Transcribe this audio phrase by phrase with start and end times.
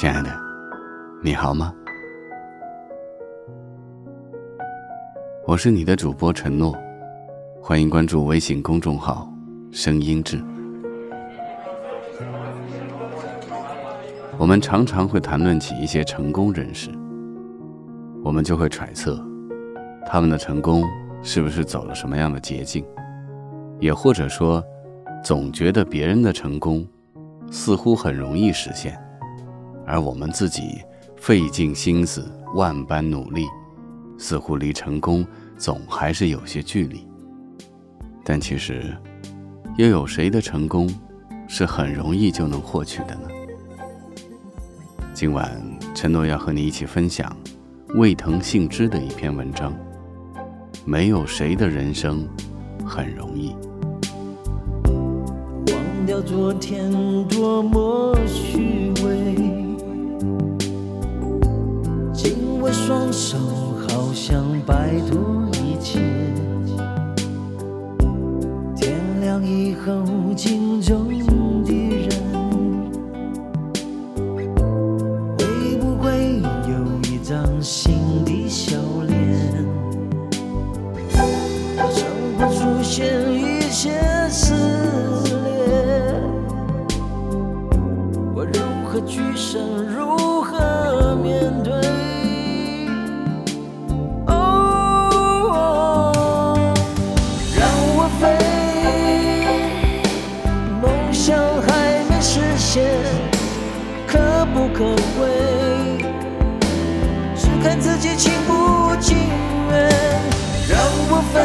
[0.00, 0.30] 亲爱的，
[1.20, 1.74] 你好吗？
[5.44, 6.72] 我是你的主播陈诺，
[7.60, 9.28] 欢迎关注微信公众号
[9.72, 10.40] “声音志”。
[14.38, 16.90] 我们常常会谈论起一些成功人士，
[18.22, 19.20] 我们就会揣测
[20.06, 20.84] 他们的成功
[21.24, 22.84] 是不是走了什么样的捷径，
[23.80, 24.62] 也或者说，
[25.24, 26.86] 总觉得别人的成功
[27.50, 28.96] 似乎很容易实现，
[29.88, 30.82] 而我们自己
[31.16, 33.46] 费尽心思、万般努力。
[34.20, 35.24] 似乎离成功
[35.56, 37.06] 总还是有些距离，
[38.24, 38.96] 但其实，
[39.76, 40.92] 又有谁的成功
[41.46, 43.28] 是很容易就能获取的呢？
[45.14, 45.48] 今晚，
[45.94, 47.34] 陈诺要和你一起分享
[47.94, 49.72] 魏藤幸之的一篇文章：
[50.84, 52.28] 没有谁的人生
[52.84, 53.54] 很容易。
[55.72, 56.90] 忘掉昨天
[57.28, 59.57] 多么虚伪，
[62.68, 63.38] 的双手。
[63.88, 65.98] 好想摆脱一切，
[68.76, 70.04] 天亮以后，
[70.36, 71.08] 镜中
[71.64, 72.10] 的人
[74.36, 74.46] 会
[75.78, 77.97] 不会有一张新
[104.78, 104.84] 可
[105.18, 105.26] 贵，
[107.34, 109.18] 只看自己情不情
[109.70, 109.90] 愿。
[110.68, 110.78] 让
[111.10, 111.36] 我飞，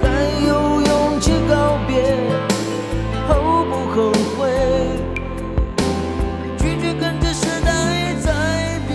[0.00, 0.08] 该
[0.48, 1.92] 有勇气告别，
[3.28, 3.30] 后
[3.66, 4.40] 不后悔？
[6.56, 7.68] 拒绝跟着时代
[8.14, 8.90] 在变。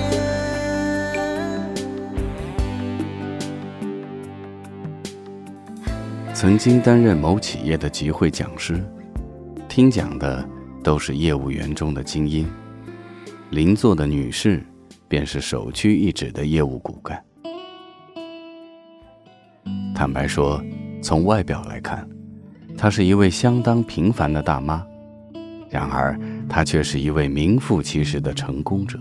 [6.33, 8.83] 曾经担任某企业的集会讲师，
[9.69, 10.43] 听讲的。
[10.85, 12.47] 都是业务员中的精英，
[13.49, 14.63] 邻座的女士
[15.07, 17.19] 便是首屈一指的业务骨干。
[19.95, 20.63] 坦白说，
[21.01, 22.07] 从外表来看，
[22.77, 24.85] 她是一位相当平凡的大妈，
[25.71, 26.15] 然而
[26.47, 28.99] 她却是一位名副其实的成功者。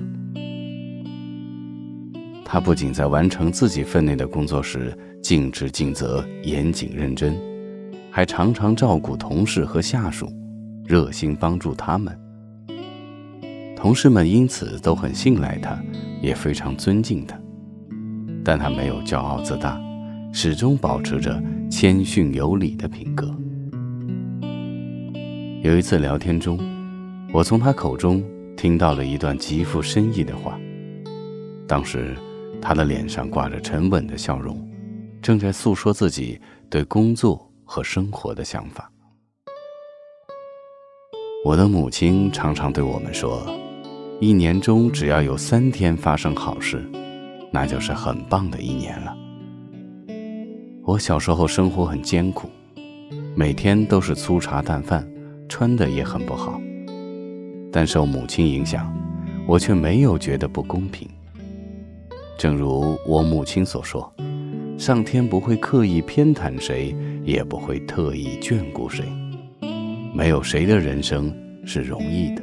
[2.46, 7.38] 她不仅在完成自己分内的工作时尽职尽责、严谨认真，
[8.10, 10.32] 还常常照顾同事和下属。
[10.84, 12.18] 热心帮助他们，
[13.74, 15.82] 同事们因此都很信赖他，
[16.20, 17.38] 也非常尊敬他。
[18.44, 19.80] 但他没有骄傲自大，
[20.30, 23.34] 始终保持着谦逊有礼的品格。
[25.62, 26.58] 有一次聊天中，
[27.32, 28.22] 我从他口中
[28.54, 30.60] 听到了一段极富深意的话。
[31.66, 32.14] 当时，
[32.60, 34.62] 他的脸上挂着沉稳的笑容，
[35.22, 38.90] 正在诉说自己对工作和生活的想法。
[41.44, 43.46] 我的母亲常常对我们说
[44.18, 46.82] ：“一年中只要有三天发生好事，
[47.50, 49.14] 那就是很棒的一年了。”
[50.84, 52.48] 我小时候生活很艰苦，
[53.34, 55.06] 每天都是粗茶淡饭，
[55.46, 56.58] 穿的也很不好。
[57.70, 58.90] 但受母亲影响，
[59.46, 61.06] 我却没有觉得不公平。
[62.38, 64.10] 正如我母亲所说
[64.78, 69.04] ：“上天不会刻意偏袒谁，也不会特意眷顾谁。”
[70.16, 71.34] 没有谁的人生
[71.66, 72.42] 是容易的。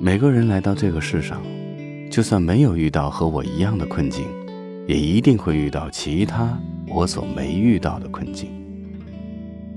[0.00, 1.40] 每个人来到这个世上，
[2.10, 4.26] 就算没有遇到和我一样的困境，
[4.88, 8.50] 也一定会遇到其他我所没遇到的困境。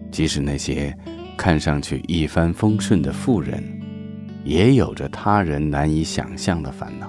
[0.10, 0.98] 即使那些
[1.38, 3.64] 看上去一帆风顺的富人，
[4.44, 7.08] 也有着他人难以想象的烦恼。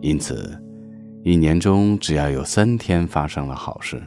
[0.00, 0.56] 因此，
[1.24, 4.00] 一年中只要有三天发生了好事。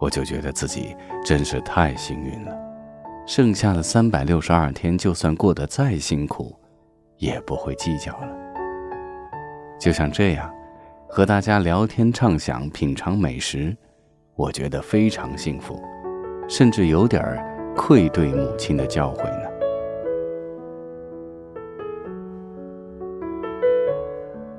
[0.00, 2.58] 我就觉得自己真是太幸运了，
[3.26, 6.56] 剩下的三百六十二天，就算过得再辛苦，
[7.18, 8.28] 也不会计较了。
[9.78, 10.50] 就像这样，
[11.06, 13.76] 和大家聊天畅想、品尝美食，
[14.36, 15.78] 我觉得非常幸福，
[16.48, 17.22] 甚至有点
[17.76, 19.50] 愧对母亲的教诲呢。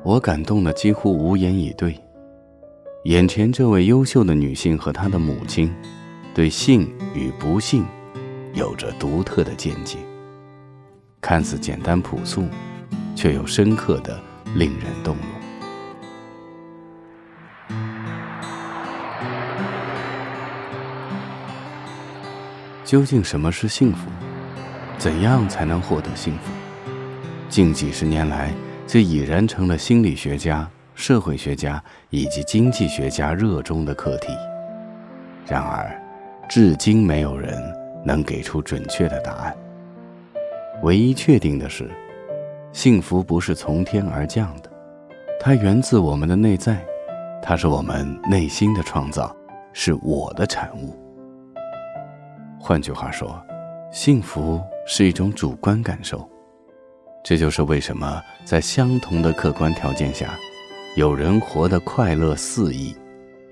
[0.03, 1.99] 我感动的几乎无言以对。
[3.05, 5.73] 眼前这位优秀的女性和她的母亲，
[6.35, 7.83] 对幸与不幸，
[8.53, 9.97] 有着独特的见解。
[11.19, 12.47] 看似简单朴素，
[13.15, 14.21] 却又深刻的
[14.53, 15.25] 令人动容。
[22.85, 24.11] 究竟什么是幸福？
[24.99, 26.51] 怎样才能获得幸福？
[27.49, 28.53] 近几十年来，
[28.85, 30.69] 这已然成了心理学家。
[30.95, 34.31] 社会学家以及经济学家热衷的课题，
[35.47, 35.91] 然而，
[36.47, 37.61] 至今没有人
[38.05, 39.55] 能给出准确的答案。
[40.83, 41.89] 唯一确定的是，
[42.71, 44.71] 幸福不是从天而降的，
[45.39, 46.83] 它源自我们的内在，
[47.41, 49.35] 它是我们内心的创造，
[49.73, 50.95] 是我的产物。
[52.59, 53.41] 换句话说，
[53.91, 56.27] 幸福是一种主观感受。
[57.23, 60.37] 这就是为什么在相同的客观条件下。
[60.95, 62.93] 有人活得快乐肆意，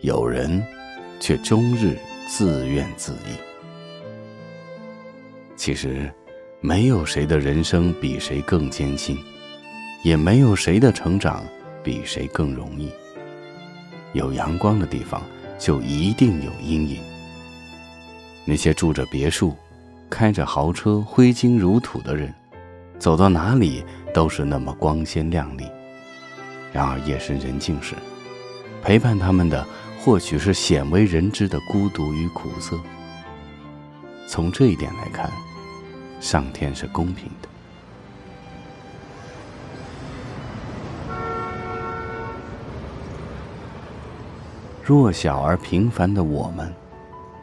[0.01, 0.61] 有人
[1.21, 1.97] 却终日
[2.27, 3.31] 自怨自艾。
[5.55, 6.11] 其实，
[6.59, 9.17] 没有谁的人生比谁更艰辛，
[10.03, 11.41] 也没有谁的成长
[11.81, 12.91] 比谁更容易。
[14.11, 15.21] 有阳光的地方，
[15.57, 16.99] 就一定有阴影。
[18.43, 19.55] 那些住着别墅、
[20.09, 22.33] 开着豪车、挥金如土的人，
[22.97, 23.81] 走到哪里
[24.13, 25.63] 都是那么光鲜亮丽。
[26.71, 27.95] 然而夜深人静时，
[28.81, 29.65] 陪伴他们的
[29.99, 32.77] 或许是鲜为人知的孤独与苦涩。
[34.27, 35.31] 从这一点来看，
[36.19, 37.49] 上天是公平的。
[44.83, 46.73] 弱小而平凡的我们，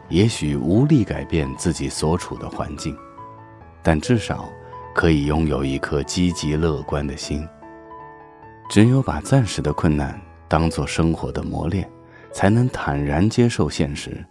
[0.09, 2.97] 也许无力改变自己所处的环境，
[3.83, 4.49] 但至少
[4.95, 7.47] 可以拥有一颗积极乐观的心。
[8.69, 11.89] 只有把暂时的困难当作生活的磨练，
[12.33, 14.25] 才能坦然接受现实，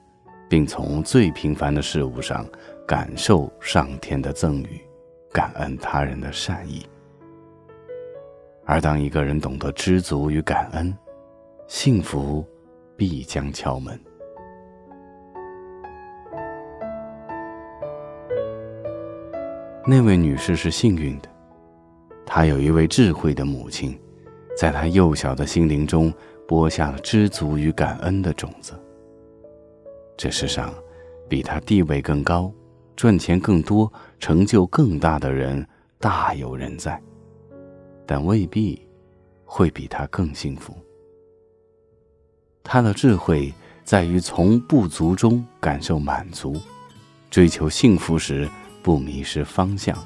[0.50, 2.46] 并从最平凡的事物上
[2.86, 4.82] 感受上天的赠予，
[5.32, 6.86] 感恩他人的善意。
[8.66, 10.96] 而当一个人懂得知足与感恩，
[11.68, 12.46] 幸福
[12.98, 14.00] 必将敲门。
[19.88, 21.30] 那位女士是幸运的，
[22.26, 23.98] 她有一位智慧的母亲。
[24.56, 26.14] 在他幼小的心灵中
[26.48, 28.74] 播下了知足与感恩的种子。
[30.18, 30.74] 这世上，
[31.28, 32.52] 比他地位更高、
[32.96, 35.68] 赚钱更多、成就更大的人
[36.00, 37.02] 大有人在，
[38.06, 38.82] 但未必
[39.44, 40.74] 会比他更幸福。
[42.64, 43.54] 他的智慧
[43.84, 46.56] 在于从不足中感受满足，
[47.30, 48.50] 追求幸福时
[48.82, 49.98] 不迷失方向，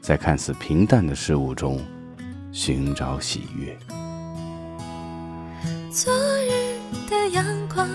[0.00, 1.80] 在看似平淡的事物中。
[2.60, 3.78] 寻找喜悦。
[5.92, 6.76] 昨日
[7.08, 7.88] 的阳光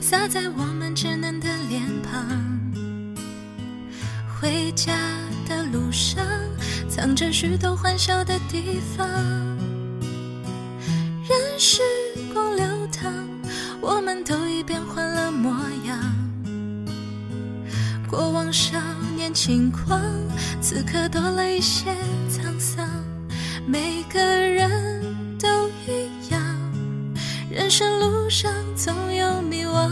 [0.00, 2.26] 洒在我们稚嫩的脸庞，
[4.34, 4.92] 回家
[5.48, 6.26] 的路上
[6.88, 9.06] 藏着许多欢笑的地方。
[11.22, 11.80] 任时
[12.34, 13.14] 光流淌，
[13.80, 15.52] 我们都已变换了模
[15.86, 15.96] 样。
[18.10, 18.76] 过往少
[19.14, 20.02] 年轻狂，
[20.60, 21.94] 此刻多了一些
[22.28, 22.88] 沧桑。
[23.66, 23.99] 每
[28.30, 29.90] 上总有迷惘。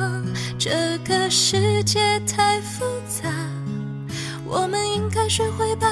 [0.56, 3.28] 这个世界太复杂，
[4.44, 5.88] 我们应该学会把，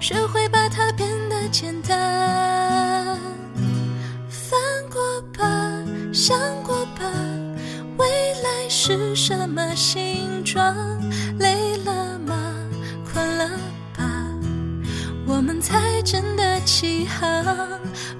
[0.00, 3.18] 学会把它变得简单。
[4.28, 4.58] 翻
[4.90, 5.46] 过吧，
[6.12, 7.04] 想过吧，
[7.98, 10.74] 未来是什么形状？
[11.38, 12.34] 累了吗？
[13.12, 13.50] 困了
[13.96, 14.04] 吧？
[15.26, 17.44] 我们才真的起航，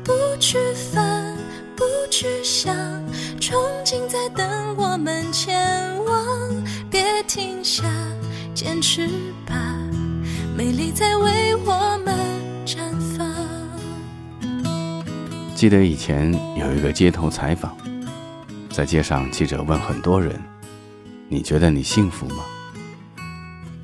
[0.03, 1.35] 不去烦，
[1.77, 2.75] 不去想，
[3.45, 6.25] 憧憬在等我们前往，
[6.91, 7.85] 别停下，
[8.55, 9.07] 坚持
[9.45, 9.77] 吧，
[10.57, 12.17] 美丽在为我们
[12.65, 13.29] 绽放。
[15.55, 17.77] 记得以前有一个街头采访，
[18.71, 20.41] 在街上，记者问很多人
[21.29, 22.43] ：“你觉得你幸福吗？”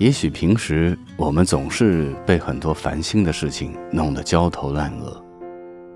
[0.00, 5.22] 也许平时我们总是被很多烦心的事情弄得焦头烂额，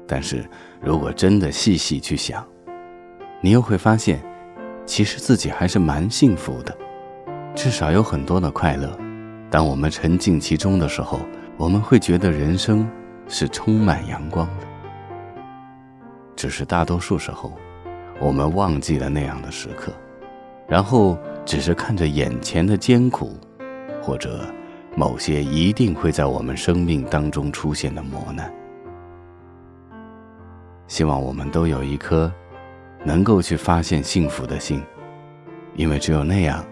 [0.06, 0.46] 但是
[0.82, 2.46] 如果真的细细去想，
[3.44, 4.24] 你又会发现，
[4.86, 6.74] 其实自己还是蛮幸福的，
[7.54, 8.98] 至少有很多的快乐。
[9.50, 11.20] 当我们沉浸其中的时候，
[11.58, 12.88] 我们会觉得人生
[13.28, 14.66] 是充满阳光的。
[16.34, 17.52] 只是大多数时候，
[18.18, 19.92] 我们忘记了那样的时刻，
[20.66, 23.38] 然后只是看着眼前的艰苦，
[24.00, 24.40] 或者
[24.96, 28.50] 某些一定会在我们生命当中出现的磨难。
[30.88, 32.32] 希望我们都有一颗
[33.04, 34.82] 能够去发现幸福的心，
[35.74, 36.64] 因为只有那样，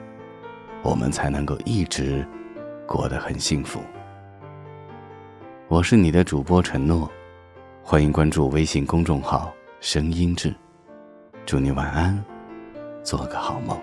[0.83, 2.27] 我们才能够一直
[2.87, 3.81] 过得很幸福。
[5.69, 7.11] 我是你的主播承诺，
[7.83, 10.55] 欢迎关注微信公众号“声音志”，
[11.45, 12.25] 祝你晚安，
[13.03, 13.79] 做个好梦。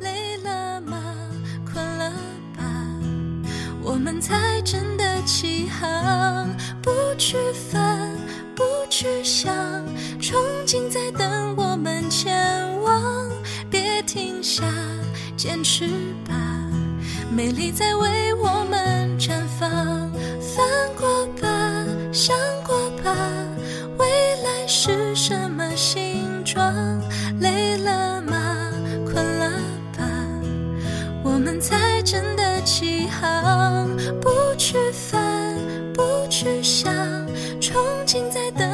[0.00, 1.02] 累了吗？
[1.64, 2.10] 困了
[2.54, 2.64] 吧？
[3.82, 6.48] 我们才真的起航，
[6.82, 8.14] 不去烦，
[8.88, 9.54] 去想，
[10.20, 10.34] 憧
[10.66, 13.28] 憬在等我们前往。
[13.70, 14.64] 别停下，
[15.36, 15.86] 坚持
[16.26, 16.34] 吧，
[17.30, 19.70] 美丽在为我们绽放。
[20.40, 20.66] 翻
[20.96, 21.48] 过吧，
[22.12, 23.14] 想过吧，
[23.98, 24.06] 未
[24.42, 26.74] 来是什么形状？
[27.40, 28.72] 累了吗？
[29.04, 29.50] 困了
[29.96, 30.04] 吧？
[31.22, 33.88] 我们才真的起航，
[34.20, 35.54] 不去烦，
[35.94, 36.92] 不去想，
[37.60, 37.74] 憧
[38.06, 38.67] 憬在等。